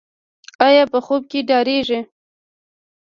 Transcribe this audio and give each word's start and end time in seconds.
ایا 0.67 0.83
په 0.91 0.99
خوب 1.05 1.21
کې 1.31 1.39
ډاریږي؟ 1.49 1.99